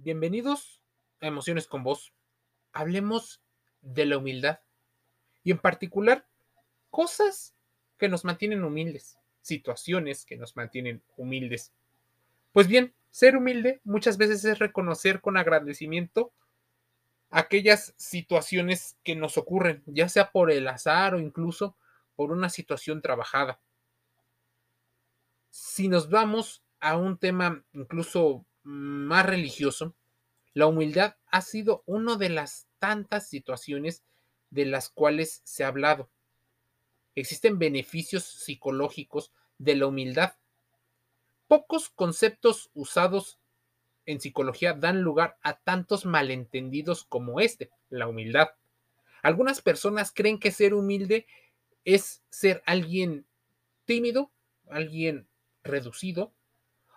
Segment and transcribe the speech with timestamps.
[0.00, 0.80] Bienvenidos
[1.20, 2.12] a Emociones con Vos.
[2.72, 3.42] Hablemos
[3.82, 4.60] de la humildad
[5.42, 6.24] y en particular
[6.88, 7.56] cosas
[7.98, 11.72] que nos mantienen humildes, situaciones que nos mantienen humildes.
[12.52, 16.32] Pues bien, ser humilde muchas veces es reconocer con agradecimiento
[17.30, 21.76] aquellas situaciones que nos ocurren, ya sea por el azar o incluso
[22.14, 23.58] por una situación trabajada.
[25.50, 29.94] Si nos vamos a un tema incluso más religioso,
[30.52, 34.04] la humildad ha sido una de las tantas situaciones
[34.50, 36.10] de las cuales se ha hablado.
[37.14, 40.34] Existen beneficios psicológicos de la humildad.
[41.46, 43.38] Pocos conceptos usados
[44.04, 48.48] en psicología dan lugar a tantos malentendidos como este, la humildad.
[49.22, 51.26] Algunas personas creen que ser humilde
[51.86, 53.26] es ser alguien
[53.86, 54.30] tímido,
[54.68, 55.26] alguien
[55.62, 56.34] reducido.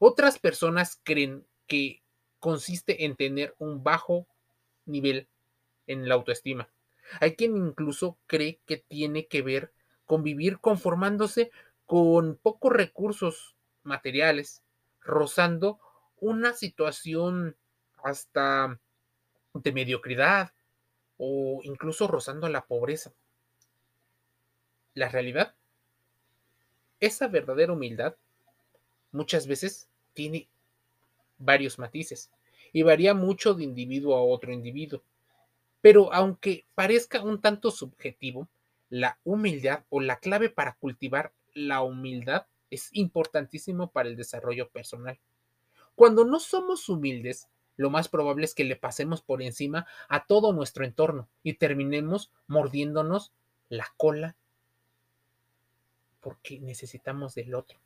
[0.00, 2.02] Otras personas creen que
[2.40, 4.26] consiste en tener un bajo
[4.86, 5.28] nivel
[5.86, 6.68] en la autoestima.
[7.20, 9.72] Hay quien incluso cree que tiene que ver
[10.06, 11.50] con vivir conformándose
[11.86, 14.62] con pocos recursos materiales,
[15.00, 15.78] rozando
[16.20, 17.56] una situación
[18.02, 18.78] hasta
[19.54, 20.52] de mediocridad
[21.18, 23.12] o incluso rozando la pobreza.
[24.94, 25.54] La realidad,
[27.00, 28.16] esa verdadera humildad
[29.10, 30.48] muchas veces tiene
[31.44, 32.30] varios matices
[32.72, 35.02] y varía mucho de individuo a otro individuo.
[35.80, 38.48] Pero aunque parezca un tanto subjetivo,
[38.88, 45.18] la humildad o la clave para cultivar la humildad es importantísimo para el desarrollo personal.
[45.94, 50.52] Cuando no somos humildes, lo más probable es que le pasemos por encima a todo
[50.52, 53.32] nuestro entorno y terminemos mordiéndonos
[53.68, 54.36] la cola
[56.20, 57.81] porque necesitamos del otro.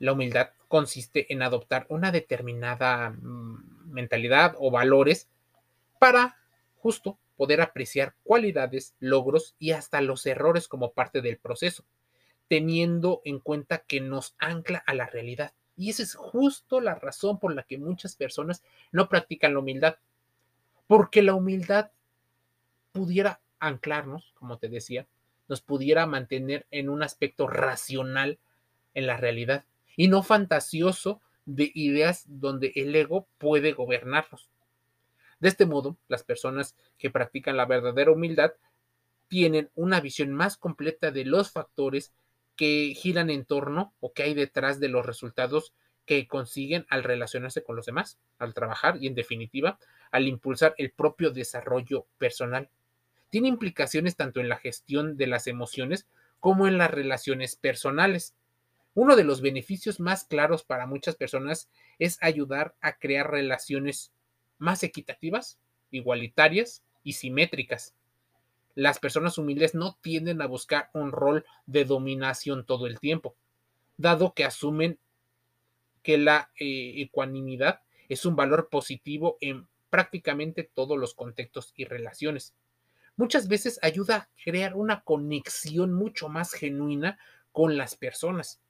[0.00, 5.28] La humildad consiste en adoptar una determinada mm, mentalidad o valores
[5.98, 6.38] para
[6.78, 11.84] justo poder apreciar cualidades, logros y hasta los errores como parte del proceso,
[12.48, 15.52] teniendo en cuenta que nos ancla a la realidad.
[15.76, 19.96] Y esa es justo la razón por la que muchas personas no practican la humildad,
[20.86, 21.90] porque la humildad
[22.92, 25.06] pudiera anclarnos, como te decía,
[25.46, 28.38] nos pudiera mantener en un aspecto racional
[28.94, 29.64] en la realidad
[30.00, 34.48] y no fantasioso de ideas donde el ego puede gobernarnos.
[35.40, 38.52] De este modo, las personas que practican la verdadera humildad
[39.28, 42.14] tienen una visión más completa de los factores
[42.56, 45.74] que giran en torno o que hay detrás de los resultados
[46.06, 49.78] que consiguen al relacionarse con los demás, al trabajar y en definitiva
[50.12, 52.70] al impulsar el propio desarrollo personal.
[53.28, 56.06] Tiene implicaciones tanto en la gestión de las emociones
[56.38, 58.34] como en las relaciones personales.
[58.94, 64.12] Uno de los beneficios más claros para muchas personas es ayudar a crear relaciones
[64.58, 65.58] más equitativas,
[65.90, 67.94] igualitarias y simétricas.
[68.74, 73.36] Las personas humildes no tienden a buscar un rol de dominación todo el tiempo,
[73.96, 74.98] dado que asumen
[76.02, 82.54] que la eh, ecuanimidad es un valor positivo en prácticamente todos los contextos y relaciones.
[83.16, 87.18] Muchas veces ayuda a crear una conexión mucho más genuina
[87.52, 88.60] con las personas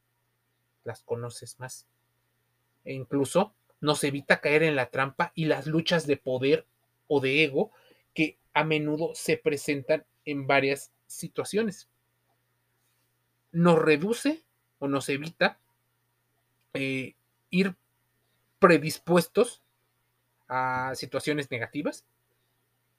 [0.85, 1.87] las conoces más.
[2.85, 6.67] E incluso nos evita caer en la trampa y las luchas de poder
[7.09, 7.73] o de ego
[8.15, 11.89] que a menudo se presentan en varias situaciones.
[13.53, 14.43] Nos reduce
[14.79, 15.59] o nos evita
[16.75, 17.15] eh,
[17.51, 17.75] ir
[18.59, 19.63] predispuestos
[20.49, 22.05] a situaciones negativas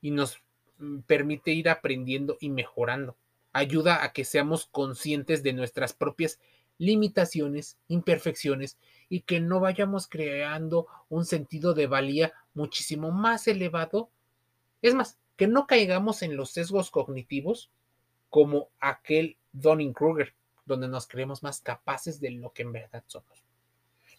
[0.01, 0.41] y nos
[0.79, 3.15] mm, permite ir aprendiendo y mejorando.
[3.53, 6.39] Ayuda a que seamos conscientes de nuestras propias
[6.81, 8.75] limitaciones, imperfecciones
[9.07, 14.09] y que no vayamos creando un sentido de valía muchísimo más elevado.
[14.81, 17.69] Es más, que no caigamos en los sesgos cognitivos
[18.31, 20.33] como aquel Donning-Kruger,
[20.65, 23.43] donde nos creemos más capaces de lo que en verdad somos.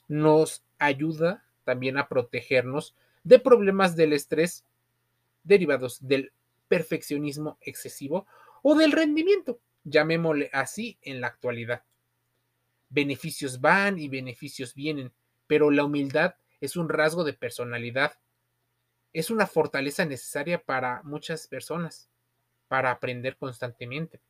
[0.06, 2.94] Nos ayuda también a protegernos
[3.24, 4.64] de problemas del estrés
[5.42, 6.30] derivados del
[6.68, 8.24] perfeccionismo excesivo
[8.62, 11.82] o del rendimiento, llamémosle así en la actualidad
[12.92, 15.12] beneficios van y beneficios vienen,
[15.46, 18.18] pero la humildad es un rasgo de personalidad.
[19.12, 22.08] Es una fortaleza necesaria para muchas personas,
[22.68, 24.20] para aprender constantemente.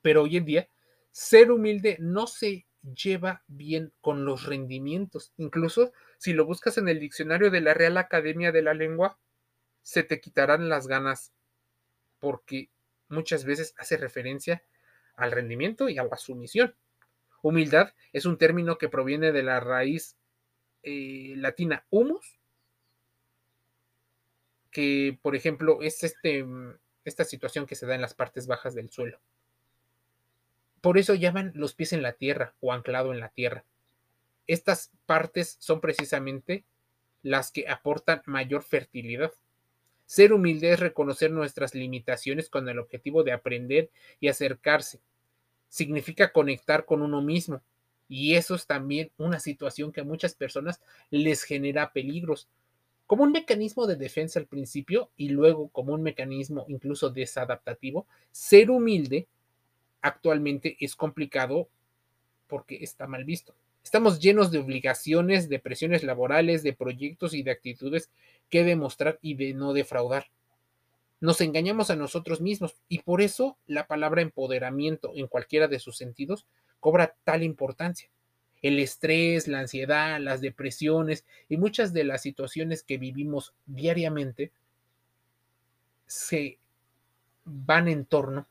[0.00, 0.68] Pero hoy en día,
[1.10, 5.32] ser humilde no se lleva bien con los rendimientos.
[5.36, 9.18] Incluso si lo buscas en el diccionario de la Real Academia de la Lengua,
[9.82, 11.32] se te quitarán las ganas
[12.18, 12.70] porque
[13.08, 14.62] muchas veces hace referencia
[15.16, 16.74] al rendimiento y a la sumisión.
[17.46, 20.16] Humildad es un término que proviene de la raíz
[20.82, 22.40] eh, latina humus,
[24.72, 26.44] que por ejemplo es este,
[27.04, 29.20] esta situación que se da en las partes bajas del suelo.
[30.80, 33.64] Por eso llaman los pies en la tierra o anclado en la tierra.
[34.48, 36.64] Estas partes son precisamente
[37.22, 39.30] las que aportan mayor fertilidad.
[40.04, 45.00] Ser humilde es reconocer nuestras limitaciones con el objetivo de aprender y acercarse.
[45.68, 47.62] Significa conectar con uno mismo.
[48.08, 50.80] Y eso es también una situación que a muchas personas
[51.10, 52.48] les genera peligros.
[53.06, 58.70] Como un mecanismo de defensa al principio y luego como un mecanismo incluso desadaptativo, ser
[58.70, 59.26] humilde
[60.02, 61.68] actualmente es complicado
[62.46, 63.54] porque está mal visto.
[63.82, 68.10] Estamos llenos de obligaciones, de presiones laborales, de proyectos y de actitudes
[68.50, 70.26] que demostrar y de no defraudar.
[71.26, 75.96] Nos engañamos a nosotros mismos y por eso la palabra empoderamiento en cualquiera de sus
[75.96, 76.46] sentidos
[76.78, 78.08] cobra tal importancia.
[78.62, 84.52] El estrés, la ansiedad, las depresiones y muchas de las situaciones que vivimos diariamente
[86.06, 86.60] se
[87.44, 88.46] van en torno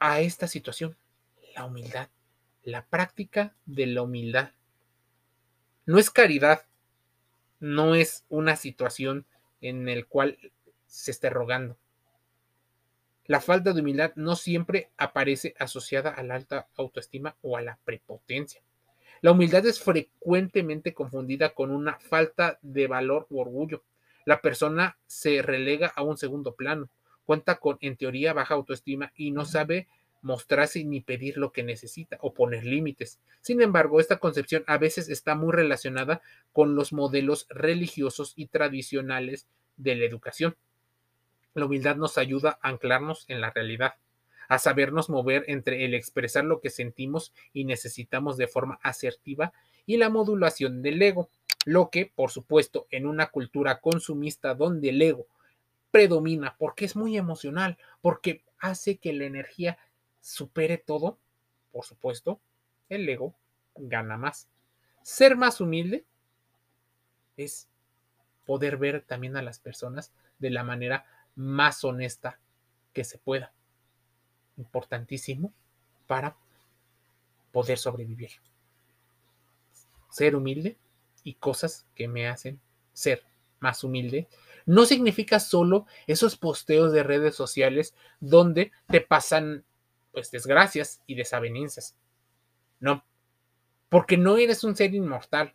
[0.00, 0.98] a esta situación,
[1.56, 2.10] la humildad,
[2.62, 4.50] la práctica de la humildad.
[5.86, 6.60] No es caridad,
[7.58, 9.24] no es una situación
[9.62, 10.36] en el cual
[10.90, 11.78] se esté rogando.
[13.24, 17.78] La falta de humildad no siempre aparece asociada a la alta autoestima o a la
[17.84, 18.60] prepotencia.
[19.22, 23.84] La humildad es frecuentemente confundida con una falta de valor u orgullo.
[24.26, 26.90] La persona se relega a un segundo plano
[27.30, 29.86] cuenta con, en teoría, baja autoestima y no sabe
[30.20, 33.20] mostrarse ni pedir lo que necesita o poner límites.
[33.40, 36.22] Sin embargo, esta concepción a veces está muy relacionada
[36.52, 39.46] con los modelos religiosos y tradicionales
[39.76, 40.56] de la educación.
[41.54, 43.94] La humildad nos ayuda a anclarnos en la realidad,
[44.48, 49.52] a sabernos mover entre el expresar lo que sentimos y necesitamos de forma asertiva
[49.86, 51.30] y la modulación del ego,
[51.64, 55.26] lo que, por supuesto, en una cultura consumista donde el ego
[55.90, 59.78] predomina porque es muy emocional, porque hace que la energía
[60.20, 61.18] supere todo,
[61.72, 62.40] por supuesto,
[62.88, 63.34] el ego
[63.74, 64.48] gana más.
[65.02, 66.04] Ser más humilde
[67.36, 67.68] es
[68.44, 72.38] poder ver también a las personas de la manera más honesta
[72.92, 73.52] que se pueda.
[74.56, 75.52] Importantísimo
[76.06, 76.36] para
[77.52, 78.30] poder sobrevivir.
[80.10, 80.76] Ser humilde
[81.22, 82.60] y cosas que me hacen
[82.92, 83.24] ser
[83.60, 84.28] más humilde
[84.66, 89.64] no significa solo esos posteos de redes sociales donde te pasan
[90.12, 91.96] pues desgracias y desavenencias.
[92.78, 93.04] No,
[93.88, 95.54] porque no eres un ser inmortal,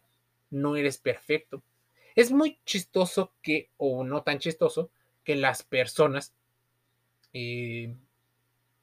[0.50, 1.64] no eres perfecto.
[2.16, 4.92] Es muy chistoso que, o no tan chistoso,
[5.26, 6.34] que las personas
[7.34, 7.94] eh,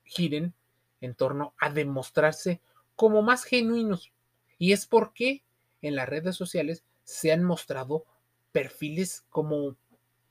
[0.05, 0.53] giren
[1.01, 2.61] en torno a demostrarse
[2.97, 4.13] como más genuinos.
[4.59, 5.43] Y es porque
[5.81, 8.05] en las redes sociales se han mostrado
[8.53, 9.77] perfiles como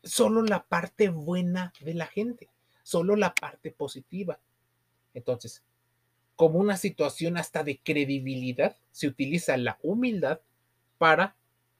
[0.03, 2.49] solo la parte buena de la gente,
[2.83, 4.39] solo la parte positiva.
[5.13, 5.63] Entonces,
[6.35, 10.39] como una situación hasta de credibilidad, se utiliza la humildad
[10.97, 11.35] para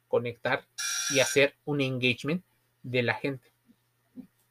[0.07, 0.65] conectar
[1.13, 2.43] y hacer un engagement
[2.83, 3.50] de la gente.